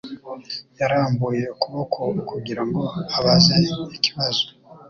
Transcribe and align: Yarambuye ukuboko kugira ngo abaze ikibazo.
Yarambuye 0.79 1.43
ukuboko 1.53 1.99
kugira 2.29 2.61
ngo 2.67 2.83
abaze 3.17 3.57
ikibazo. 3.95 4.45